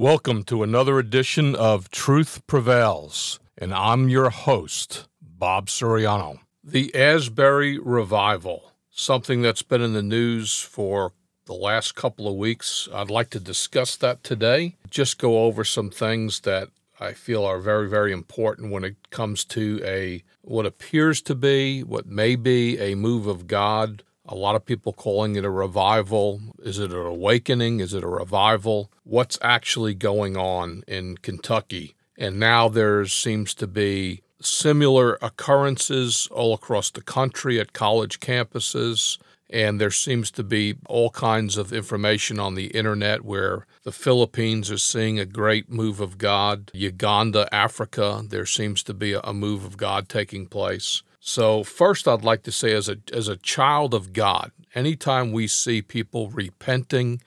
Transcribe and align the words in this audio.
Welcome 0.00 0.44
to 0.44 0.62
another 0.62 1.00
edition 1.00 1.56
of 1.56 1.90
Truth 1.90 2.46
Prevails, 2.46 3.40
and 3.60 3.74
I'm 3.74 4.08
your 4.08 4.30
host, 4.30 5.08
Bob 5.20 5.66
Suriano. 5.66 6.38
The 6.62 6.94
Asbury 6.94 7.80
Revival, 7.80 8.74
something 8.92 9.42
that's 9.42 9.62
been 9.62 9.82
in 9.82 9.94
the 9.94 10.02
news 10.04 10.60
for 10.60 11.14
the 11.46 11.54
last 11.54 11.96
couple 11.96 12.28
of 12.28 12.36
weeks. 12.36 12.88
I'd 12.94 13.10
like 13.10 13.30
to 13.30 13.40
discuss 13.40 13.96
that 13.96 14.22
today. 14.22 14.76
Just 14.88 15.18
go 15.18 15.42
over 15.42 15.64
some 15.64 15.90
things 15.90 16.42
that 16.42 16.68
I 17.00 17.12
feel 17.12 17.44
are 17.44 17.58
very, 17.58 17.88
very 17.88 18.12
important 18.12 18.70
when 18.70 18.84
it 18.84 19.10
comes 19.10 19.44
to 19.46 19.80
a 19.82 20.22
what 20.42 20.64
appears 20.64 21.20
to 21.22 21.34
be, 21.34 21.82
what 21.82 22.06
may 22.06 22.36
be 22.36 22.78
a 22.78 22.94
move 22.94 23.26
of 23.26 23.48
God 23.48 24.04
a 24.28 24.34
lot 24.34 24.54
of 24.54 24.66
people 24.66 24.92
calling 24.92 25.36
it 25.36 25.44
a 25.44 25.50
revival. 25.50 26.40
Is 26.62 26.78
it 26.78 26.92
an 26.92 27.06
awakening? 27.06 27.80
Is 27.80 27.94
it 27.94 28.04
a 28.04 28.08
revival? 28.08 28.90
What's 29.04 29.38
actually 29.42 29.94
going 29.94 30.36
on 30.36 30.84
in 30.86 31.16
Kentucky? 31.16 31.96
And 32.18 32.38
now 32.38 32.68
there 32.68 33.06
seems 33.06 33.54
to 33.54 33.66
be 33.66 34.22
similar 34.40 35.18
occurrences 35.22 36.28
all 36.30 36.54
across 36.54 36.90
the 36.90 37.00
country 37.00 37.58
at 37.58 37.72
college 37.72 38.20
campuses. 38.20 39.18
And 39.50 39.80
there 39.80 39.90
seems 39.90 40.30
to 40.32 40.42
be 40.42 40.76
all 40.86 41.08
kinds 41.08 41.56
of 41.56 41.72
information 41.72 42.38
on 42.38 42.54
the 42.54 42.66
internet 42.66 43.24
where 43.24 43.66
the 43.82 43.92
Philippines 43.92 44.70
is 44.70 44.82
seeing 44.82 45.18
a 45.18 45.24
great 45.24 45.70
move 45.70 46.00
of 46.00 46.18
God. 46.18 46.70
Uganda, 46.74 47.48
Africa, 47.50 48.22
there 48.28 48.44
seems 48.44 48.82
to 48.82 48.92
be 48.92 49.14
a 49.14 49.32
move 49.32 49.64
of 49.64 49.78
God 49.78 50.06
taking 50.10 50.46
place. 50.46 51.02
So, 51.28 51.62
first, 51.62 52.08
I'd 52.08 52.24
like 52.24 52.42
to 52.44 52.50
say, 52.50 52.72
as 52.72 52.88
a, 52.88 52.96
as 53.12 53.28
a 53.28 53.36
child 53.36 53.92
of 53.92 54.14
God, 54.14 54.50
anytime 54.74 55.30
we 55.30 55.46
see 55.46 55.82
people 55.82 56.30
repenting, 56.30 57.20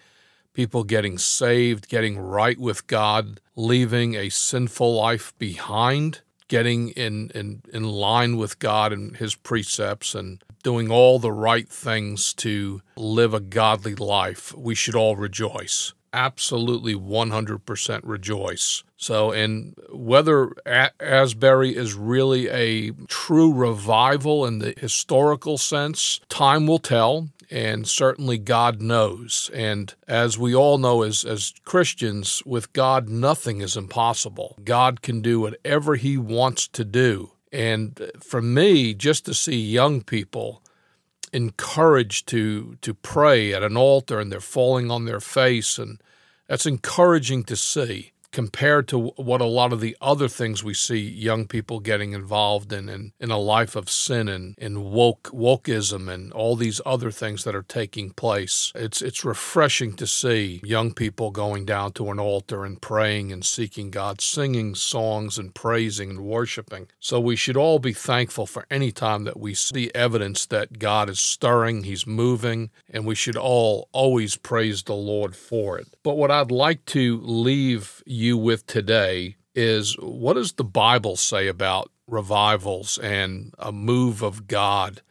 people 0.54 0.84
getting 0.84 1.20
saved, 1.20 1.88
getting 1.88 2.18
right 2.18 2.58
with 2.58 2.88
God, 2.88 3.40
leaving 3.56 4.16
a 4.16 4.30
sinful 4.30 4.96
life 4.96 5.38
behind, 5.38 6.22
getting 6.48 6.90
in, 6.90 7.30
in, 7.36 7.62
in 7.72 7.84
line 7.84 8.38
with 8.38 8.58
God 8.58 8.92
and 8.92 9.18
His 9.18 9.36
precepts, 9.36 10.16
and 10.16 10.44
doing 10.64 10.90
all 10.90 11.20
the 11.20 11.32
right 11.32 11.70
things 11.70 12.34
to 12.34 12.82
live 12.96 13.36
a 13.36 13.40
godly 13.40 13.94
life, 13.94 14.52
we 14.58 14.74
should 14.74 14.96
all 14.96 15.16
rejoice 15.16 15.94
absolutely 16.14 16.96
100% 16.96 18.02
rejoice. 18.04 18.84
So, 18.98 19.32
and 19.32 19.76
whether 19.92 20.52
Asbury 20.66 21.76
is 21.76 21.96
really 21.96 22.50
a 22.50 22.92
true 23.08 23.52
revival 23.54 24.46
in 24.46 24.60
the 24.60 24.74
historical 24.78 25.58
sense, 25.58 26.20
time 26.30 26.68
will 26.68 26.80
tell. 26.80 27.30
And 27.50 27.86
certainly 27.86 28.38
God 28.38 28.82
knows. 28.82 29.50
And 29.54 29.94
as 30.08 30.38
we 30.38 30.56
all 30.56 30.78
know 30.78 31.02
as, 31.02 31.26
as 31.26 31.54
Christians, 31.66 32.42
with 32.46 32.72
God, 32.72 33.10
nothing 33.10 33.60
is 33.60 33.76
impossible. 33.76 34.58
God 34.64 35.02
can 35.02 35.22
do 35.22 35.42
whatever 35.42 35.96
He 35.96 36.18
wants 36.18 36.70
to 36.70 36.86
do. 36.86 37.32
And 37.52 38.00
uh, 38.00 38.08
for 38.22 38.42
me, 38.42 38.94
just 38.94 39.26
to 39.26 39.34
see 39.34 39.60
young 39.60 40.02
people 40.02 40.61
encouraged 41.34 42.28
to 42.28 42.78
to 42.82 42.94
pray 42.94 43.54
at 43.54 43.64
an 43.64 43.78
altar 43.78 44.20
and 44.20 44.32
they're 44.32 44.42
falling 44.42 44.92
on 44.92 45.06
their 45.06 45.20
face 45.20 45.78
and 45.78 46.02
that's 46.48 46.66
encouraging 46.66 47.44
to 47.44 47.56
see 47.56 48.12
compared 48.32 48.88
to 48.88 48.98
what 49.18 49.42
a 49.42 49.46
lot 49.46 49.74
of 49.74 49.82
the 49.82 49.96
other 50.02 50.28
things 50.28 50.64
we 50.64 50.74
see 50.74 50.98
young 50.98 51.46
people 51.46 51.80
getting 51.80 52.14
involved 52.14 52.72
in 52.72 52.88
in, 52.90 53.12
in 53.20 53.30
a 53.30 53.38
life 53.38 53.76
of 53.76 53.90
sin 53.90 54.30
and, 54.30 54.56
and 54.58 54.86
woke 54.86 55.24
wokeism 55.34 56.10
and 56.12 56.32
all 56.32 56.56
these 56.56 56.82
other 56.86 57.12
things 57.12 57.44
that 57.44 57.56
are 57.56 57.64
taking 57.64 58.12
place. 58.12 58.72
It's 58.76 59.02
it's 59.02 59.26
refreshing 59.26 59.94
to 59.98 60.08
see 60.08 60.62
young 60.64 60.94
people 60.94 61.32
going 61.32 61.66
down 61.66 61.92
to 61.94 62.10
an 62.10 62.20
altar 62.20 62.64
and 62.66 62.82
praying 62.82 63.32
and 63.32 63.44
seeking 63.44 63.92
God, 63.92 64.22
singing 64.22 64.76
songs 64.76 65.38
and 65.38 65.54
praising 65.54 66.12
and 66.12 66.22
worshiping. 66.22 66.88
So 67.00 67.20
we 67.20 67.36
should 67.36 67.58
all 67.58 67.80
be 67.80 67.94
thankful 67.94 68.46
for 68.46 68.66
any 68.72 68.92
time 68.92 69.26
that 69.26 69.40
we 69.40 69.54
see 69.54 69.92
evidence 69.94 70.46
that 70.48 70.80
God 70.80 71.10
is 71.10 71.20
stirring, 71.20 71.84
He's 71.84 72.08
moving, 72.08 72.70
and 72.90 73.06
we 73.06 73.16
should 73.16 73.38
all 73.38 73.90
always 73.92 74.38
praise 74.38 74.84
the 74.84 74.96
Lord 74.96 75.36
for 75.36 75.78
it. 75.78 75.88
But 76.04 76.16
what 76.16 76.32
I'd 76.32 76.52
like 76.52 76.86
to 76.88 77.20
leave 77.24 78.02
you 78.06 78.21
with 78.30 78.68
today 78.68 79.36
is 79.56 79.96
what 80.00 80.34
does 80.34 80.54
the 80.54 80.64
Bible 80.64 81.16
say 81.16 81.48
about 81.48 81.92
revivals 82.08 82.98
and 83.00 83.54
a 83.58 83.72
move 83.72 84.22
of 84.22 84.48
God? 84.48 85.02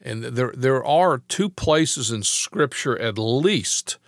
And 0.00 0.24
there, 0.24 0.52
there 0.56 0.84
are 0.84 1.18
two 1.18 1.48
places 1.48 2.10
in 2.10 2.22
Scripture, 2.22 2.98
at 2.98 3.18
least, 3.18 3.98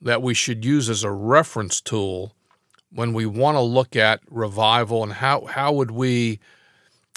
that 0.00 0.22
we 0.22 0.34
should 0.34 0.64
use 0.64 0.88
as 0.88 1.02
a 1.02 1.10
reference 1.10 1.80
tool 1.80 2.34
when 2.90 3.12
we 3.12 3.26
want 3.26 3.56
to 3.56 3.60
look 3.60 3.96
at 3.96 4.20
revival 4.30 5.02
and 5.02 5.14
how, 5.14 5.46
how 5.46 5.72
would 5.72 5.90
we, 5.90 6.38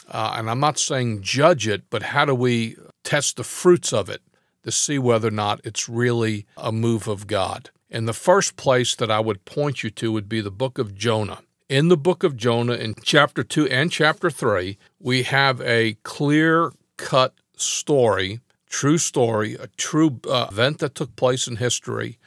uh, 0.10 0.36
and 0.38 0.50
I'm 0.50 0.60
not 0.60 0.80
saying 0.80 1.22
judge 1.22 1.68
it, 1.68 1.84
but 1.90 2.02
how 2.02 2.26
do 2.26 2.34
we 2.34 2.78
test 3.04 3.38
the 3.38 3.44
fruits 3.44 3.94
of 3.94 4.10
it 4.10 4.22
to 4.64 4.72
see 4.72 4.98
whether 4.98 5.28
or 5.28 5.32
not 5.32 5.62
it's 5.64 5.88
really 5.88 6.46
a 6.58 6.72
move 6.72 7.08
of 7.08 7.28
God? 7.28 7.70
And 7.90 8.08
the 8.08 8.14
first 8.14 8.56
place 8.58 8.96
that 8.96 9.12
I 9.12 9.20
would 9.20 9.46
point 9.46 9.84
you 9.84 9.90
to 9.92 10.12
would 10.12 10.28
be 10.28 10.42
the 10.42 10.52
book 10.52 10.78
of 10.78 10.96
Jonah. 10.96 11.40
In 11.70 11.88
the 11.90 11.98
book 11.98 12.24
of 12.24 12.38
Jonah, 12.38 12.74
in 12.74 12.96
chapter 13.04 13.44
2 13.44 13.68
and 13.68 13.92
chapter 13.92 14.30
3, 14.30 14.78
we 15.00 15.24
have 15.24 15.62
a 15.62 15.98
clear 16.04 16.72
cut 16.98 17.34
story, 17.56 18.40
true 18.70 18.98
story, 18.98 19.56
a 19.56 19.68
true 19.78 20.20
uh, 20.30 20.48
event 20.50 20.80
that 20.80 20.96
took 20.96 21.16
place 21.16 21.48
in 21.48 21.58
history 21.58 22.18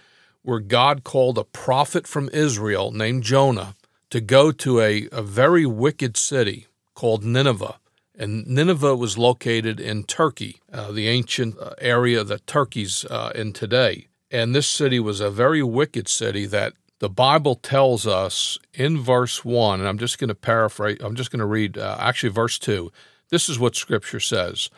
where 0.43 0.61
God 0.61 1.05
called 1.05 1.39
a 1.39 1.45
prophet 1.45 2.07
from 2.07 2.31
Israel 2.33 2.93
named 2.93 3.23
Jonah 3.23 3.75
to 4.11 4.21
go 4.21 4.51
to 4.53 4.81
a, 4.81 5.09
a 5.13 5.23
very 5.23 5.67
wicked 5.67 6.17
city 6.17 6.67
called 6.95 7.25
Nineveh. 7.25 7.79
And 8.19 8.47
Nineveh 8.47 8.97
was 8.97 9.17
located 9.17 9.81
in 9.81 10.05
Turkey, 10.05 10.61
uh, 10.73 10.93
the 10.93 11.09
ancient 11.09 11.59
uh, 11.59 11.75
area 11.79 12.25
that 12.25 12.47
Turkey's 12.47 13.05
uh, 13.07 13.33
in 13.35 13.53
today. 13.53 14.09
And 14.31 14.55
this 14.55 14.69
city 14.69 15.01
was 15.01 15.21
a 15.21 15.31
very 15.31 15.63
wicked 15.63 16.09
city 16.09 16.47
that 16.47 16.75
the 17.01 17.09
Bible 17.09 17.55
tells 17.55 18.07
us 18.07 18.59
in 18.75 19.01
verse 19.01 19.45
1, 19.45 19.81
and 19.81 19.89
I'm 19.89 19.99
just 19.99 20.19
going 20.19 20.29
to 20.29 20.35
paraphrase, 20.35 20.99
I'm 21.01 21.17
just 21.17 21.31
going 21.31 21.41
to 21.41 21.47
read 21.47 21.79
uh, 21.79 21.97
actually 21.99 22.29
verse 22.31 22.59
2. 22.59 22.93
This 23.31 23.49
is 23.49 23.59
what 23.59 23.75
Scripture 23.75 24.21
says 24.21 24.71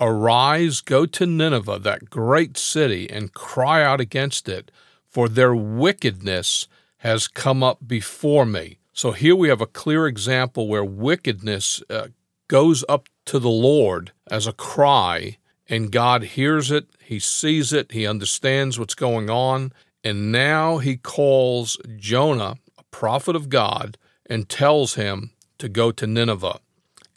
Arise, 0.00 0.80
go 0.80 1.06
to 1.06 1.26
Nineveh, 1.26 1.78
that 1.80 2.10
great 2.10 2.58
city, 2.58 3.08
and 3.08 3.32
cry 3.32 3.82
out 3.82 4.00
against 4.00 4.48
it, 4.48 4.70
for 5.08 5.28
their 5.28 5.54
wickedness 5.54 6.68
has 6.98 7.28
come 7.28 7.62
up 7.62 7.78
before 7.86 8.44
me. 8.44 8.78
So 8.92 9.12
here 9.12 9.36
we 9.36 9.48
have 9.48 9.60
a 9.60 9.66
clear 9.66 10.06
example 10.06 10.66
where 10.66 10.84
wickedness 10.84 11.80
uh, 11.88 12.08
goes 12.48 12.84
up 12.88 13.08
to 13.26 13.38
the 13.38 13.48
Lord 13.48 14.10
as 14.28 14.46
a 14.46 14.52
cry, 14.52 15.38
and 15.68 15.92
God 15.92 16.22
hears 16.22 16.70
it, 16.70 16.88
He 17.00 17.18
sees 17.18 17.72
it, 17.72 17.92
He 17.92 18.06
understands 18.06 18.78
what's 18.78 18.94
going 18.94 19.28
on, 19.30 19.72
and 20.02 20.32
now 20.32 20.78
He 20.78 20.96
calls 20.96 21.78
Jonah, 21.96 22.56
a 22.78 22.82
prophet 22.90 23.36
of 23.36 23.48
God, 23.48 23.98
and 24.26 24.48
tells 24.48 24.94
him 24.94 25.30
to 25.58 25.68
go 25.68 25.90
to 25.90 26.06
Nineveh 26.06 26.60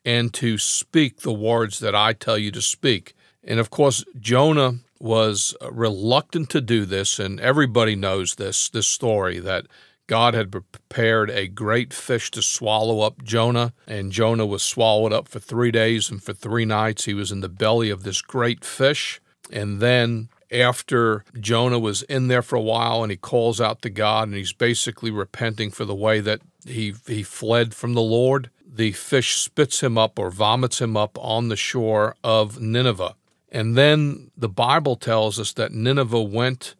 and 0.04 0.34
to 0.34 0.58
speak 0.58 1.22
the 1.22 1.34
words 1.34 1.80
that 1.80 1.96
I 1.96 2.14
tell 2.14 2.38
you 2.38 2.52
to 2.52 2.62
speak. 2.62 3.14
And 3.44 3.60
of 3.60 3.70
course, 3.70 4.04
Jonah 4.20 4.80
was 5.00 5.56
reluctant 5.70 6.50
to 6.52 6.62
do 6.62 6.86
this, 6.86 7.20
and 7.20 7.40
everybody 7.40 7.96
knows 7.96 8.36
this 8.36 8.70
this 8.70 8.88
story 8.88 9.40
that 9.40 9.66
God 10.12 10.34
had 10.34 10.52
prepared 10.52 11.30
a 11.30 11.48
great 11.48 11.94
fish 11.94 12.32
to 12.32 12.42
swallow 12.42 13.00
up 13.00 13.24
Jonah, 13.24 13.72
and 13.88 14.12
Jonah 14.12 14.46
was 14.46 14.62
swallowed 14.62 15.14
up 15.14 15.30
for 15.30 15.40
three 15.40 15.72
days, 15.72 16.12
and 16.12 16.22
for 16.22 16.34
three 16.34 16.66
nights 16.66 17.06
he 17.06 17.14
was 17.14 17.32
in 17.32 17.40
the 17.40 17.48
belly 17.48 17.90
of 17.90 18.04
this 18.04 18.22
great 18.22 18.66
fish. 18.66 19.22
And 19.54 19.80
then, 19.80 20.28
after 20.52 21.24
Jonah 21.40 21.80
was 21.80 22.04
in 22.04 22.28
there 22.28 22.42
for 22.42 22.58
a 22.58 22.62
while, 22.62 23.04
and 23.04 23.10
he 23.10 23.16
calls 23.16 23.62
out 23.62 23.82
to 23.84 23.90
God, 23.90 24.28
and 24.28 24.36
he's 24.36 24.52
basically 24.52 25.12
repenting 25.12 25.72
for 25.72 25.86
the 25.86 25.96
way 25.96 26.20
that 26.20 26.42
he, 26.66 26.94
he 27.08 27.24
fled 27.24 27.74
from 27.74 27.94
the 27.94 28.02
Lord, 28.02 28.50
the 28.68 28.92
fish 28.92 29.38
spits 29.38 29.82
him 29.82 29.98
up 29.98 30.20
or 30.20 30.30
vomits 30.30 30.82
him 30.82 30.98
up 30.98 31.18
on 31.22 31.48
the 31.48 31.56
shore 31.56 32.18
of 32.22 32.60
Nineveh. 32.60 33.16
And 33.50 33.78
then 33.78 34.32
the 34.36 34.50
Bible 34.50 34.98
tells 34.98 35.40
us 35.40 35.54
that 35.54 35.72
Nineveh 35.72 36.22
went, 36.22 36.76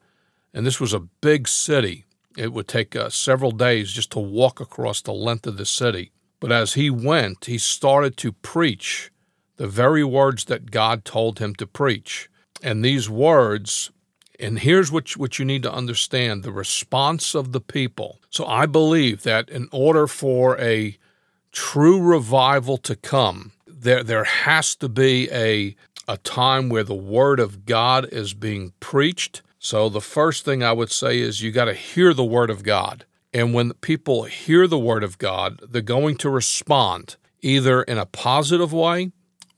and 0.54 0.66
this 0.66 0.82
was 0.82 0.94
a 0.94 1.00
big 1.00 1.48
city 1.48 2.04
it 2.38 2.54
would 2.54 2.68
take 2.68 2.96
uh, 2.96 3.10
several 3.10 3.52
days 3.52 3.92
just 3.92 4.12
to 4.12 4.20
walk 4.20 4.60
across 4.60 5.02
the 5.02 5.14
length 5.14 5.48
of 5.48 5.58
the 5.58 5.66
city. 5.66 6.12
But 6.40 6.52
as 6.52 6.74
he 6.74 6.90
went, 6.90 7.46
he 7.46 7.58
started 7.58 8.18
to 8.18 8.32
preach 8.32 9.12
the 9.58 9.68
very 9.68 10.04
words 10.04 10.46
that 10.46 10.72
God 10.72 11.06
told 11.06 11.40
him 11.40 11.54
to 11.56 11.68
preach. 11.68 12.30
And 12.64 12.84
these 12.84 13.10
words, 13.10 13.92
and 14.40 14.60
here's 14.60 14.92
what 14.92 15.16
you, 15.16 15.20
what 15.20 15.38
you 15.38 15.46
need 15.46 15.64
to 15.64 15.72
understand 15.72 16.44
the 16.44 16.52
response 16.52 17.36
of 17.36 17.52
the 17.52 17.62
people. 17.62 18.20
So 18.30 18.46
I 18.46 18.66
believe 18.66 19.24
that 19.24 19.50
in 19.50 19.68
order 19.72 20.08
for 20.08 20.60
a 20.60 20.98
true 21.52 22.02
revival 22.02 22.78
to 22.78 22.96
come, 22.96 23.52
there, 23.68 24.04
there 24.04 24.24
has 24.24 24.76
to 24.78 24.90
be 24.90 25.30
a, 25.32 25.76
a 26.08 26.18
time 26.18 26.70
where 26.70 26.84
the 26.84 26.96
word 26.96 27.40
of 27.40 27.66
God 27.66 28.08
is 28.12 28.34
being 28.34 28.74
preached 28.80 29.44
so 29.64 29.88
the 29.88 30.02
first 30.02 30.44
thing 30.44 30.62
I 30.62 30.74
would 30.74 30.92
say 30.92 31.20
is 31.20 31.42
you 31.42 31.52
got 31.52 31.66
to 31.66 31.74
hear 31.74 32.14
the 32.14 32.26
word 32.26 32.50
of 32.50 32.64
God. 32.64 33.06
And 33.34 33.54
when 33.54 33.74
people 33.74 34.24
hear 34.24 34.68
the 34.68 34.80
Word 34.80 35.04
of 35.04 35.18
God, 35.18 35.62
they're 35.70 35.82
going 35.82 36.18
to 36.18 36.30
respond 36.30 37.16
either 37.42 37.82
in 37.84 37.98
a 37.98 38.06
positive 38.06 38.74
way, 38.74 39.12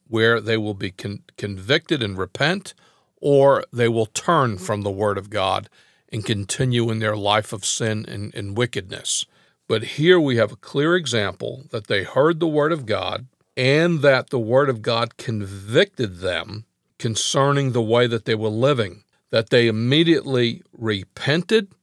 where 0.07 0.39
they 0.39 0.57
will 0.57 0.75
be 0.75 0.91
con- 0.91 1.23
convicted 1.38 2.03
and 2.03 2.17
repent, 2.17 2.73
or 3.19 3.63
they 3.73 3.88
will 3.88 4.05
turn 4.05 4.57
from 4.57 4.83
the 4.83 4.91
Word 4.91 5.17
of 5.17 5.29
God 5.29 5.69
and 6.09 6.23
continue 6.25 6.91
in 6.91 7.00
their 7.00 7.17
life 7.17 7.51
of 7.51 7.65
sin 7.65 8.05
and, 8.07 8.33
and 8.35 8.55
wickedness. 8.55 9.25
But 9.67 9.83
here 9.83 10.19
we 10.19 10.35
have 10.35 10.51
a 10.51 10.57
clear 10.57 10.95
example 10.95 11.63
that 11.71 11.88
they 11.88 12.03
heard 12.03 12.39
the 12.39 12.47
Word 12.47 12.71
of 12.71 12.85
God 12.85 13.25
and 13.57 14.01
that 14.01 14.29
the 14.29 14.39
Word 14.39 14.69
of 14.69 14.83
God 14.83 15.17
convicted 15.17 16.17
them 16.19 16.65
concerning 17.00 17.71
the 17.71 17.81
way 17.81 18.05
that 18.05 18.25
they 18.25 18.35
were 18.35 18.50
living, 18.50 19.03
that 19.33 19.50
they 19.50 19.68
immediately 19.68 20.62
repented 20.77 21.74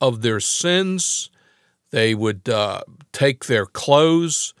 of 0.00 0.20
their 0.20 0.40
sins. 0.40 1.30
They 1.92 2.12
would 2.12 2.48
uh, 2.48 2.80
take 3.12 3.44
their 3.44 3.66
clothes 3.66 4.52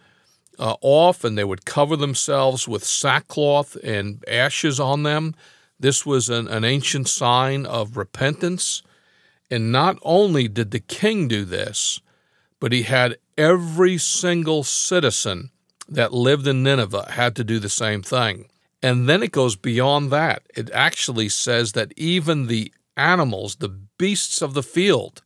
uh, 0.56 0.76
off 0.80 1.24
and 1.24 1.36
they 1.36 1.42
would 1.42 1.64
cover 1.64 1.96
themselves 1.96 2.68
with 2.68 2.84
sackcloth 2.84 3.76
and 3.82 4.22
ashes 4.28 4.78
on 4.78 5.02
them. 5.02 5.34
This 5.80 6.06
was 6.06 6.28
an, 6.28 6.46
an 6.46 6.62
ancient 6.62 7.08
sign 7.08 7.66
of 7.66 7.96
repentance. 7.96 8.84
And 9.50 9.72
not 9.72 9.98
only 10.02 10.46
did 10.46 10.70
the 10.70 10.78
king 10.78 11.26
do 11.26 11.44
this, 11.44 12.00
but 12.60 12.70
he 12.70 12.84
had 12.84 13.16
every 13.36 13.98
single 13.98 14.62
citizen 14.62 15.50
that 15.88 16.12
lived 16.12 16.46
in 16.46 16.62
Nineveh 16.62 17.10
had 17.10 17.34
to 17.34 17.42
do 17.42 17.58
the 17.58 17.68
same 17.68 18.00
thing. 18.00 18.48
And 18.82 19.08
then 19.08 19.22
it 19.22 19.32
goes 19.32 19.56
beyond 19.56 20.10
that. 20.12 20.42
It 20.54 20.70
actually 20.70 21.28
says 21.28 21.72
that 21.72 21.92
even 21.96 22.46
the 22.46 22.72
animals, 22.96 23.56
the 23.56 23.68
beasts 23.68 24.40
of 24.42 24.54
the 24.54 24.62
field, 24.62 25.22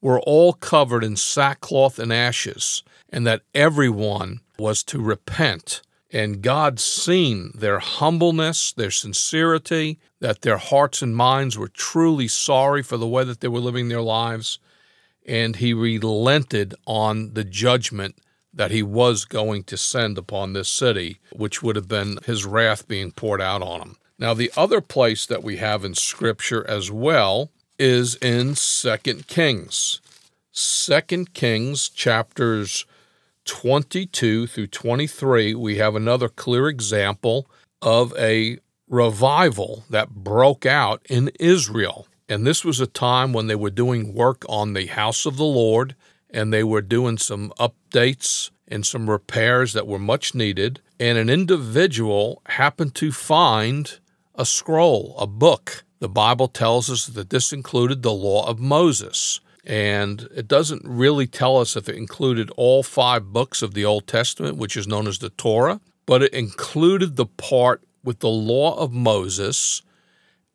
were 0.00 0.20
all 0.20 0.52
covered 0.52 1.02
in 1.02 1.16
sackcloth 1.16 1.98
and 1.98 2.12
ashes, 2.12 2.82
and 3.08 3.26
that 3.26 3.42
everyone 3.54 4.40
was 4.58 4.82
to 4.84 5.00
repent. 5.00 5.82
And 6.12 6.42
God 6.42 6.78
seen 6.78 7.50
their 7.54 7.80
humbleness, 7.80 8.72
their 8.72 8.90
sincerity, 8.90 9.98
that 10.20 10.42
their 10.42 10.58
hearts 10.58 11.02
and 11.02 11.16
minds 11.16 11.58
were 11.58 11.68
truly 11.68 12.28
sorry 12.28 12.82
for 12.82 12.96
the 12.96 13.08
way 13.08 13.24
that 13.24 13.40
they 13.40 13.48
were 13.48 13.60
living 13.60 13.88
their 13.88 14.02
lives. 14.02 14.58
And 15.26 15.56
He 15.56 15.74
relented 15.74 16.74
on 16.86 17.34
the 17.34 17.44
judgment 17.44 18.16
that 18.54 18.70
He 18.70 18.82
was 18.82 19.24
going 19.24 19.64
to 19.64 19.76
send 19.76 20.18
upon 20.18 20.52
this 20.52 20.68
city, 20.68 21.18
which 21.32 21.62
would 21.62 21.76
have 21.76 21.88
been 21.88 22.18
His 22.26 22.44
wrath 22.44 22.86
being 22.88 23.10
poured 23.10 23.40
out 23.40 23.62
on 23.62 23.80
him. 23.80 23.96
Now, 24.18 24.32
the 24.32 24.52
other 24.56 24.80
place 24.80 25.26
that 25.26 25.42
we 25.42 25.56
have 25.56 25.84
in 25.84 25.94
Scripture 25.94 26.64
as 26.68 26.90
well 26.90 27.50
is 27.78 28.14
in 28.16 28.54
Second 28.54 29.26
Kings. 29.26 30.00
Second 30.52 31.34
Kings 31.34 31.88
chapters 31.88 32.86
22 33.44 34.46
through 34.46 34.68
23, 34.68 35.54
we 35.54 35.76
have 35.76 35.94
another 35.94 36.28
clear 36.28 36.68
example 36.68 37.46
of 37.82 38.14
a 38.16 38.58
revival 38.88 39.84
that 39.90 40.10
broke 40.10 40.64
out 40.64 41.04
in 41.10 41.30
Israel. 41.40 42.06
And 42.28 42.46
this 42.46 42.64
was 42.64 42.80
a 42.80 42.86
time 42.86 43.32
when 43.32 43.48
they 43.48 43.54
were 43.54 43.70
doing 43.70 44.14
work 44.14 44.44
on 44.48 44.72
the 44.72 44.86
house 44.86 45.26
of 45.26 45.36
the 45.36 45.44
Lord 45.44 45.94
and 46.34 46.52
they 46.52 46.64
were 46.64 46.82
doing 46.82 47.16
some 47.16 47.52
updates 47.60 48.50
and 48.66 48.84
some 48.84 49.08
repairs 49.08 49.72
that 49.72 49.86
were 49.86 50.00
much 50.00 50.34
needed. 50.34 50.80
And 50.98 51.16
an 51.16 51.30
individual 51.30 52.42
happened 52.46 52.96
to 52.96 53.12
find 53.12 54.00
a 54.34 54.44
scroll, 54.44 55.14
a 55.16 55.28
book. 55.28 55.84
The 56.00 56.08
Bible 56.08 56.48
tells 56.48 56.90
us 56.90 57.06
that 57.06 57.30
this 57.30 57.52
included 57.52 58.02
the 58.02 58.12
law 58.12 58.46
of 58.48 58.58
Moses. 58.58 59.40
And 59.64 60.28
it 60.34 60.48
doesn't 60.48 60.82
really 60.84 61.28
tell 61.28 61.56
us 61.58 61.76
if 61.76 61.88
it 61.88 61.96
included 61.96 62.50
all 62.56 62.82
five 62.82 63.32
books 63.32 63.62
of 63.62 63.72
the 63.72 63.84
Old 63.84 64.08
Testament, 64.08 64.56
which 64.56 64.76
is 64.76 64.88
known 64.88 65.06
as 65.06 65.20
the 65.20 65.30
Torah, 65.30 65.80
but 66.04 66.22
it 66.22 66.34
included 66.34 67.14
the 67.14 67.26
part 67.26 67.82
with 68.02 68.18
the 68.18 68.28
law 68.28 68.76
of 68.76 68.92
Moses. 68.92 69.82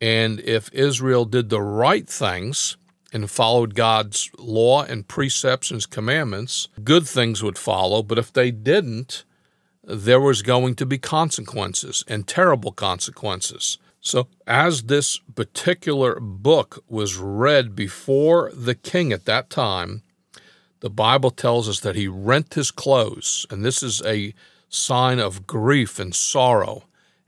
And 0.02 0.42
if 0.42 0.70
Israel 0.74 1.24
did 1.24 1.50
the 1.50 1.62
right 1.62 2.08
things 2.08 2.76
and 3.12 3.30
followed 3.30 3.76
God's 3.76 4.30
law 4.38 4.84
and 4.84 5.08
precepts 5.08 5.72
and 5.72 5.78
his 5.78 5.86
commandments, 5.86 6.68
good 6.84 7.08
things 7.08 7.42
would 7.42 7.58
follow. 7.58 8.04
But 8.04 8.18
if 8.18 8.32
they 8.32 8.52
didn't, 8.52 9.24
there 9.84 10.22
was 10.22 10.42
going 10.42 10.76
to 10.76 10.86
be 10.86 10.98
consequences 10.98 12.04
and 12.08 12.28
terrible 12.28 12.72
consequences. 12.72 13.78
So, 14.02 14.28
as 14.48 14.84
this 14.84 15.18
particular 15.36 16.20
book 16.20 16.84
was 16.88 17.18
read 17.18 17.76
before 17.76 18.52
the 18.54 18.76
king 18.76 19.12
at 19.12 19.26
that 19.26 19.50
time, 19.50 20.04
the 20.80 20.90
Bible 20.90 21.32
tells 21.32 21.68
us 21.68 21.82
that 21.82 21.98
he 21.98 22.08
rent 22.08 22.54
his 22.54 22.72
clothes, 22.72 23.46
and 23.50 23.66
this 23.66 23.84
is 23.84 24.02
a 24.06 24.34
sign 24.70 25.20
of 25.20 25.46
grief 25.46 26.00
and 26.00 26.16
sorrow. 26.16 26.84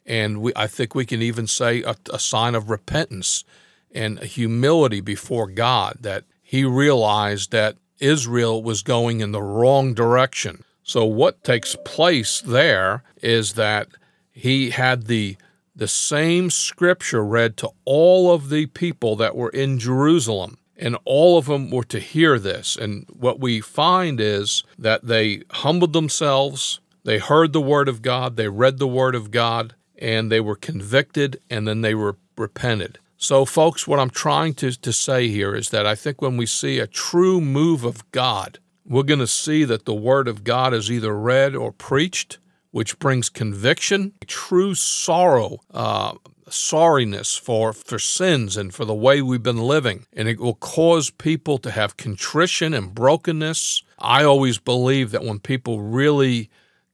And 0.06 0.42
we, 0.42 0.54
I 0.56 0.68
think 0.68 0.96
we 0.96 1.06
can 1.06 1.22
even 1.22 1.48
say 1.48 1.84
a, 1.84 1.96
a 2.12 2.20
sign 2.20 2.56
of 2.56 2.70
repentance 2.70 3.44
and 3.94 4.20
humility 4.20 5.02
before 5.02 5.48
God 5.48 5.98
that 6.02 6.24
he 6.42 6.64
realized 6.66 7.52
that 7.52 7.78
Israel 8.00 8.62
was 8.64 8.84
going 8.84 9.22
in 9.22 9.32
the 9.32 9.42
wrong 9.42 9.94
direction. 9.94 10.64
So, 10.84 11.06
what 11.06 11.44
takes 11.44 11.76
place 11.86 12.42
there 12.42 13.04
is 13.22 13.54
that 13.54 13.88
he 14.32 14.72
had 14.72 15.08
the 15.08 15.38
the 15.76 15.88
same 15.88 16.50
scripture 16.50 17.24
read 17.24 17.58
to 17.58 17.70
all 17.86 18.34
of 18.34 18.50
the 18.50 18.66
people 18.68 19.16
that 19.16 19.36
were 19.36 19.50
in 19.50 19.80
Jerusalem. 19.80 20.58
And 20.78 20.98
all 21.06 21.38
of 21.38 21.46
them 21.46 21.70
were 21.70 21.84
to 21.86 22.00
hear 22.00 22.40
this. 22.40 22.76
And 22.76 23.06
what 23.10 23.40
we 23.40 23.62
find 23.62 24.20
is 24.20 24.64
that 24.78 25.06
they 25.06 25.44
humbled 25.52 25.94
themselves, 25.94 26.80
they 27.04 27.20
heard 27.20 27.54
the 27.54 27.62
word 27.62 27.88
of 27.88 28.02
God, 28.02 28.36
they 28.36 28.48
read 28.48 28.80
the 28.80 28.88
word 28.88 29.16
of 29.16 29.32
God, 29.32 29.76
and 29.98 30.32
they 30.32 30.40
were 30.40 30.56
convicted, 30.56 31.40
and 31.50 31.68
then 31.68 31.82
they 31.82 31.94
were 31.94 32.18
repented. 32.36 32.98
So, 33.22 33.46
folks, 33.46 33.88
what 33.88 34.00
I'm 34.00 34.10
trying 34.10 34.56
to, 34.56 34.72
to 34.72 34.92
say 34.92 35.28
here 35.28 35.54
is 35.54 35.70
that 35.70 35.86
I 35.86 35.94
think 35.94 36.24
when 36.24 36.38
we 36.38 36.48
see 36.48 36.80
a 36.80 36.88
true 36.88 37.40
move 37.40 37.84
of 37.84 38.10
God, 38.12 38.58
we're 38.84 39.04
going 39.04 39.20
to 39.20 39.28
see 39.28 39.64
that 39.64 39.86
the 39.86 39.94
word 39.94 40.28
of 40.28 40.44
God 40.44 40.74
is 40.74 40.90
either 40.90 41.16
read 41.16 41.56
or 41.56 41.72
preached 41.72 42.40
which 42.72 42.98
brings 42.98 43.30
conviction, 43.30 44.14
true 44.26 44.74
sorrow, 44.74 45.60
uh, 45.72 46.14
sorriness 46.50 47.40
for, 47.40 47.74
for 47.74 48.00
sins 48.00 48.58
and 48.58 48.74
for 48.74 48.86
the 48.86 48.96
way 48.96 49.22
we've 49.22 49.44
been 49.44 49.62
living. 49.62 50.06
And 50.14 50.28
it 50.28 50.40
will 50.40 50.56
cause 50.56 51.12
people 51.12 51.60
to 51.60 51.70
have 51.70 51.98
contrition 51.98 52.74
and 52.74 52.96
brokenness. 52.96 53.84
I 54.00 54.24
always 54.24 54.58
believe 54.58 55.12
that 55.12 55.24
when 55.24 55.40
people 55.40 55.82
really 55.82 56.50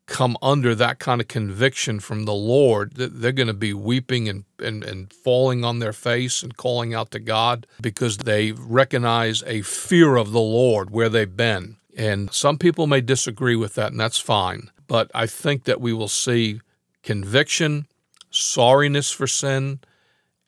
come 0.07 0.37
under 0.41 0.73
that 0.73 0.99
kind 0.99 1.19
of 1.21 1.27
conviction 1.27 1.99
from 1.99 2.23
the 2.23 2.33
Lord, 2.33 2.95
that 2.95 3.21
they're 3.21 3.33
going 3.33 3.47
to 3.47 3.53
be 3.53 3.73
weeping 3.73 4.27
and, 4.27 4.45
and, 4.57 4.83
and 4.83 5.11
falling 5.11 5.63
on 5.63 5.79
their 5.79 5.93
face 5.93 6.41
and 6.41 6.55
calling 6.55 6.93
out 6.93 7.11
to 7.11 7.19
God 7.19 7.67
because 7.81 8.17
they 8.17 8.53
recognize 8.53 9.43
a 9.45 9.61
fear 9.61 10.15
of 10.15 10.31
the 10.31 10.39
Lord 10.39 10.89
where 10.89 11.09
they've 11.09 11.35
been. 11.35 11.75
And 11.95 12.33
some 12.33 12.57
people 12.57 12.87
may 12.87 13.01
disagree 13.01 13.55
with 13.55 13.75
that, 13.75 13.91
and 13.91 13.99
that's 13.99 14.19
fine. 14.19 14.71
But 14.87 15.11
I 15.13 15.25
think 15.25 15.65
that 15.65 15.81
we 15.81 15.91
will 15.91 16.07
see 16.07 16.61
conviction, 17.03 17.87
sorriness 18.31 19.13
for 19.13 19.27
sin, 19.27 19.79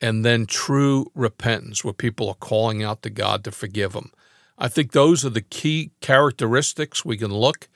and 0.00 0.24
then 0.24 0.46
true 0.46 1.10
repentance 1.14 1.84
where 1.84 1.92
people 1.92 2.28
are 2.28 2.34
calling 2.34 2.82
out 2.82 3.02
to 3.02 3.10
God 3.10 3.44
to 3.44 3.50
forgive 3.50 3.92
them. 3.92 4.10
I 4.56 4.68
think 4.68 4.92
those 4.92 5.24
are 5.24 5.30
the 5.30 5.42
key 5.42 5.90
characteristics 6.00 7.04
we 7.04 7.18
can 7.18 7.34
look 7.34 7.68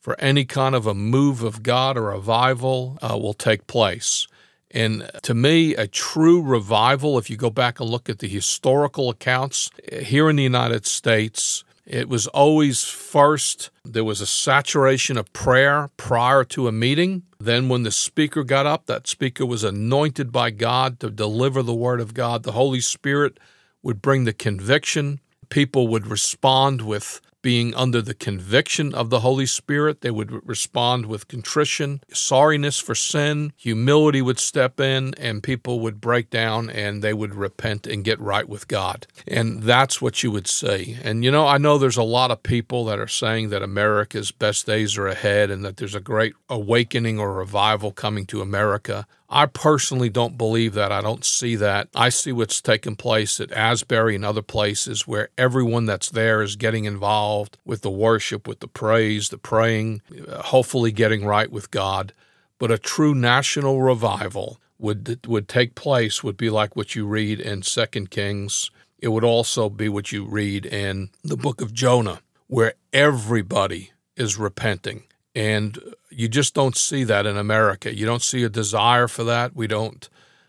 for 0.00 0.18
any 0.18 0.44
kind 0.44 0.74
of 0.74 0.86
a 0.86 0.94
move 0.94 1.42
of 1.42 1.62
God 1.62 1.96
or 1.96 2.08
revival 2.08 2.98
uh, 3.02 3.16
will 3.18 3.34
take 3.34 3.66
place. 3.66 4.26
And 4.70 5.10
to 5.22 5.34
me, 5.34 5.74
a 5.74 5.86
true 5.86 6.40
revival, 6.42 7.18
if 7.18 7.28
you 7.28 7.36
go 7.36 7.50
back 7.50 7.80
and 7.80 7.90
look 7.90 8.08
at 8.08 8.20
the 8.20 8.28
historical 8.28 9.10
accounts 9.10 9.70
here 9.92 10.30
in 10.30 10.36
the 10.36 10.44
United 10.44 10.86
States, 10.86 11.64
it 11.84 12.08
was 12.08 12.28
always 12.28 12.84
first, 12.84 13.70
there 13.84 14.04
was 14.04 14.20
a 14.20 14.26
saturation 14.26 15.16
of 15.16 15.32
prayer 15.32 15.90
prior 15.96 16.44
to 16.44 16.68
a 16.68 16.72
meeting. 16.72 17.24
Then, 17.40 17.68
when 17.68 17.82
the 17.82 17.90
speaker 17.90 18.44
got 18.44 18.64
up, 18.64 18.86
that 18.86 19.08
speaker 19.08 19.44
was 19.44 19.64
anointed 19.64 20.30
by 20.30 20.50
God 20.50 21.00
to 21.00 21.10
deliver 21.10 21.64
the 21.64 21.74
word 21.74 22.00
of 22.00 22.14
God. 22.14 22.44
The 22.44 22.52
Holy 22.52 22.80
Spirit 22.80 23.38
would 23.82 24.00
bring 24.00 24.24
the 24.24 24.32
conviction. 24.32 25.18
People 25.48 25.88
would 25.88 26.06
respond 26.06 26.82
with 26.82 27.20
being 27.42 27.74
under 27.74 28.02
the 28.02 28.14
conviction 28.14 28.94
of 28.94 29.10
the 29.10 29.20
Holy 29.20 29.46
Spirit. 29.46 30.00
They 30.00 30.10
would 30.10 30.46
respond 30.46 31.06
with 31.06 31.28
contrition, 31.28 32.00
sorriness 32.12 32.82
for 32.82 32.94
sin, 32.94 33.52
humility 33.56 34.22
would 34.22 34.38
step 34.38 34.80
in, 34.80 35.14
and 35.14 35.42
people 35.42 35.80
would 35.80 36.00
break 36.00 36.30
down 36.30 36.70
and 36.70 37.02
they 37.02 37.14
would 37.14 37.34
repent 37.34 37.86
and 37.86 38.04
get 38.04 38.20
right 38.20 38.48
with 38.48 38.68
God. 38.68 39.06
And 39.26 39.62
that's 39.62 40.00
what 40.00 40.22
you 40.22 40.30
would 40.30 40.46
see. 40.46 40.96
And 41.02 41.24
you 41.24 41.30
know, 41.30 41.46
I 41.46 41.58
know 41.58 41.78
there's 41.78 41.96
a 41.96 42.02
lot 42.02 42.30
of 42.30 42.42
people 42.42 42.84
that 42.86 42.98
are 42.98 43.08
saying 43.08 43.50
that 43.50 43.62
America's 43.62 44.30
best 44.30 44.66
days 44.66 44.96
are 44.96 45.06
ahead 45.06 45.50
and 45.50 45.64
that 45.64 45.76
there's 45.76 45.94
a 45.94 46.00
great 46.00 46.34
awakening 46.48 47.18
or 47.18 47.32
revival 47.32 47.92
coming 47.92 48.26
to 48.26 48.40
America. 48.40 49.06
I 49.32 49.46
personally 49.46 50.08
don't 50.08 50.36
believe 50.36 50.74
that. 50.74 50.90
I 50.90 51.00
don't 51.00 51.24
see 51.24 51.54
that. 51.56 51.88
I 51.94 52.08
see 52.08 52.32
what's 52.32 52.60
taking 52.60 52.96
place 52.96 53.40
at 53.40 53.52
Asbury 53.52 54.16
and 54.16 54.24
other 54.24 54.42
places 54.42 55.06
where 55.06 55.28
everyone 55.38 55.86
that's 55.86 56.10
there 56.10 56.42
is 56.42 56.56
getting 56.56 56.84
involved 56.84 57.56
with 57.64 57.82
the 57.82 57.90
worship, 57.90 58.48
with 58.48 58.58
the 58.58 58.66
praise, 58.66 59.28
the 59.28 59.38
praying, 59.38 60.02
uh, 60.28 60.42
hopefully 60.42 60.90
getting 60.90 61.24
right 61.24 61.50
with 61.50 61.70
God. 61.70 62.12
But 62.58 62.72
a 62.72 62.78
true 62.78 63.14
national 63.14 63.80
revival 63.80 64.60
would 64.80 65.24
would 65.26 65.46
take 65.46 65.74
place 65.76 66.24
would 66.24 66.36
be 66.36 66.50
like 66.50 66.74
what 66.74 66.96
you 66.96 67.06
read 67.06 67.38
in 67.38 67.62
Second 67.62 68.10
Kings. 68.10 68.70
It 68.98 69.08
would 69.08 69.24
also 69.24 69.70
be 69.70 69.88
what 69.88 70.10
you 70.10 70.24
read 70.24 70.66
in 70.66 71.10
the 71.22 71.36
book 71.36 71.60
of 71.60 71.72
Jonah, 71.72 72.20
where 72.48 72.74
everybody 72.92 73.92
is 74.16 74.36
repenting. 74.38 75.04
And 75.34 75.78
you 76.10 76.28
just 76.28 76.54
don't 76.54 76.76
see 76.76 77.04
that 77.04 77.26
in 77.26 77.36
America. 77.36 77.94
You 77.94 78.06
don't 78.06 78.22
see 78.22 78.42
a 78.42 78.48
desire 78.48 79.08
for 79.08 79.24
that. 79.24 79.54
We 79.54 79.66
don't, 79.66 80.08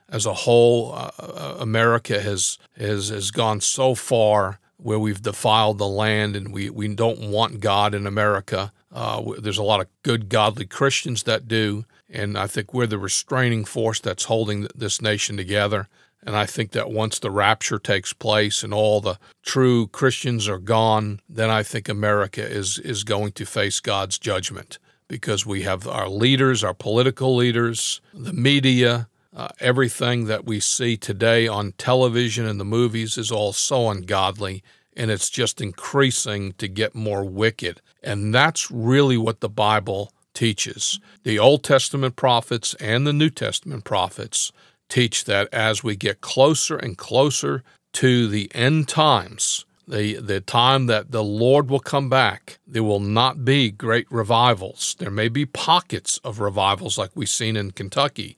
as 0.09 0.25
a 0.25 0.33
whole, 0.33 0.93
uh, 0.93 1.11
uh 1.19 1.57
America 1.59 2.21
has, 2.21 2.57
has, 2.77 3.09
has 3.09 3.31
gone 3.31 3.61
so 3.61 3.93
far 3.95 4.59
where 4.77 4.99
we've 4.99 5.21
defiled 5.21 5.77
the 5.77 5.87
land 5.87 6.35
and 6.35 6.51
we, 6.51 6.69
we 6.69 6.87
don't 6.87 7.29
want 7.29 7.59
God 7.59 7.93
in 7.93 8.07
America. 8.07 8.71
Uh, 8.91 9.21
there's 9.39 9.59
a 9.59 9.63
lot 9.63 9.81
of 9.81 9.87
good, 10.03 10.27
godly 10.27 10.65
Christians 10.65 11.23
that 11.23 11.47
do. 11.47 11.85
And 12.09 12.37
I 12.37 12.47
think 12.47 12.73
we're 12.73 12.87
the 12.87 12.97
restraining 12.97 13.63
force 13.63 13.99
that's 13.99 14.25
holding 14.25 14.67
this 14.75 15.01
nation 15.01 15.37
together. 15.37 15.87
And 16.23 16.35
I 16.35 16.45
think 16.45 16.71
that 16.71 16.91
once 16.91 17.19
the 17.19 17.31
rapture 17.31 17.79
takes 17.79 18.13
place 18.13 18.63
and 18.63 18.73
all 18.73 19.01
the 19.01 19.17
true 19.43 19.87
Christians 19.87 20.47
are 20.47 20.59
gone, 20.59 21.19
then 21.27 21.49
I 21.49 21.63
think 21.63 21.89
America 21.89 22.47
is, 22.47 22.77
is 22.79 23.03
going 23.03 23.31
to 23.33 23.45
face 23.45 23.79
God's 23.79 24.19
judgment 24.19 24.77
because 25.07 25.45
we 25.45 25.63
have 25.63 25.87
our 25.87 26.07
leaders, 26.07 26.63
our 26.63 26.73
political 26.73 27.35
leaders, 27.35 28.01
the 28.13 28.33
media, 28.33 29.09
uh, 29.35 29.49
everything 29.59 30.25
that 30.25 30.45
we 30.45 30.59
see 30.59 30.95
today 30.95 31.47
on 31.47 31.73
television 31.73 32.45
and 32.45 32.59
the 32.59 32.65
movies 32.65 33.17
is 33.17 33.31
all 33.31 33.53
so 33.53 33.89
ungodly 33.89 34.63
and 34.95 35.09
it's 35.09 35.29
just 35.29 35.61
increasing 35.61 36.53
to 36.53 36.67
get 36.67 36.93
more 36.93 37.23
wicked. 37.23 37.81
And 38.03 38.33
that's 38.33 38.69
really 38.69 39.17
what 39.17 39.39
the 39.39 39.49
Bible 39.49 40.11
teaches. 40.33 40.99
The 41.23 41.39
Old 41.39 41.63
Testament 41.63 42.15
prophets 42.15 42.73
and 42.75 43.05
the 43.05 43.13
New 43.13 43.29
Testament 43.29 43.83
prophets 43.83 44.51
teach 44.91 45.23
that 45.25 45.47
as 45.53 45.83
we 45.83 45.95
get 45.95 46.21
closer 46.21 46.75
and 46.75 46.97
closer 46.97 47.63
to 47.93 48.27
the 48.27 48.51
end 48.53 48.87
times, 48.87 49.65
the, 49.87 50.15
the 50.15 50.39
time 50.39 50.85
that 50.85 51.11
the 51.11 51.23
Lord 51.23 51.69
will 51.69 51.79
come 51.79 52.09
back, 52.09 52.59
there 52.67 52.83
will 52.83 52.99
not 52.99 53.43
be 53.43 53.71
great 53.71 54.05
revivals. 54.11 54.95
There 54.99 55.09
may 55.09 55.29
be 55.29 55.45
pockets 55.45 56.19
of 56.23 56.39
revivals 56.39 56.97
like 56.97 57.11
we've 57.15 57.29
seen 57.29 57.55
in 57.55 57.71
Kentucky. 57.71 58.37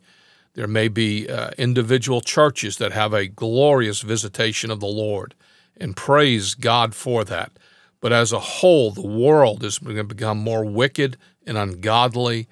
There 0.54 0.68
may 0.68 0.88
be 0.88 1.28
uh, 1.28 1.52
individual 1.58 2.22
churches 2.22 2.78
that 2.78 2.92
have 2.92 3.14
a 3.14 3.28
glorious 3.28 4.02
visitation 4.02 4.72
of 4.72 4.80
the 4.80 4.88
Lord 4.88 5.34
and 5.78 5.96
praise 5.96 6.54
God 6.54 6.94
for 6.94 7.24
that. 7.26 7.52
But 8.00 8.14
as 8.14 8.32
a 8.32 8.40
whole, 8.40 8.92
the 8.92 9.08
world 9.08 9.64
is 9.64 9.80
going 9.80 9.96
to 9.96 10.04
become 10.04 10.38
more 10.38 10.64
wicked 10.64 11.18
and 11.46 11.58
ungodly 11.58 12.48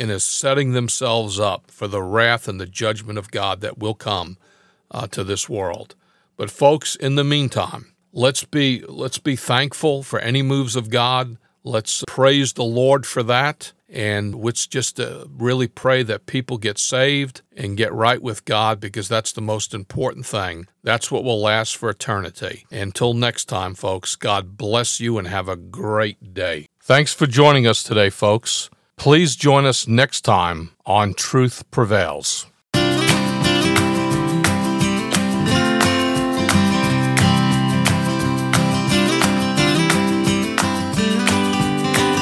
and 0.00 0.10
is 0.10 0.24
setting 0.24 0.72
themselves 0.72 1.38
up 1.38 1.70
for 1.70 1.86
the 1.86 2.02
wrath 2.02 2.48
and 2.48 2.58
the 2.58 2.66
judgment 2.66 3.18
of 3.18 3.30
God 3.30 3.60
that 3.60 3.78
will 3.78 3.94
come 3.94 4.38
uh, 4.90 5.06
to 5.08 5.22
this 5.22 5.48
world. 5.48 5.94
But 6.36 6.50
folks, 6.50 6.96
in 6.96 7.16
the 7.16 7.24
meantime, 7.24 7.92
let's 8.12 8.42
be 8.44 8.82
let's 8.88 9.18
be 9.18 9.36
thankful 9.36 10.02
for 10.02 10.18
any 10.18 10.42
moves 10.42 10.74
of 10.74 10.88
God. 10.88 11.36
Let's 11.62 12.02
praise 12.08 12.54
the 12.54 12.64
Lord 12.64 13.04
for 13.04 13.22
that. 13.24 13.72
And 13.92 14.36
let's 14.36 14.68
just 14.68 15.00
uh, 15.00 15.24
really 15.28 15.66
pray 15.66 16.04
that 16.04 16.26
people 16.26 16.58
get 16.58 16.78
saved 16.78 17.42
and 17.56 17.76
get 17.76 17.92
right 17.92 18.22
with 18.22 18.44
God 18.44 18.78
because 18.78 19.08
that's 19.08 19.32
the 19.32 19.40
most 19.42 19.74
important 19.74 20.24
thing. 20.24 20.68
That's 20.84 21.10
what 21.10 21.24
will 21.24 21.40
last 21.40 21.76
for 21.76 21.90
eternity. 21.90 22.64
Until 22.70 23.14
next 23.14 23.46
time, 23.46 23.74
folks, 23.74 24.14
God 24.14 24.56
bless 24.56 25.00
you 25.00 25.18
and 25.18 25.26
have 25.26 25.48
a 25.48 25.56
great 25.56 26.32
day. 26.32 26.66
Thanks 26.80 27.12
for 27.12 27.26
joining 27.26 27.66
us 27.66 27.82
today, 27.82 28.10
folks. 28.10 28.70
Please 29.00 29.34
join 29.34 29.64
us 29.64 29.88
next 29.88 30.26
time 30.26 30.72
on 30.84 31.14
Truth 31.14 31.70
Prevails. 31.70 32.49